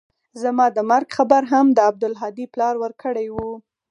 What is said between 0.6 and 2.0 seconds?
د مرګ خبر هم د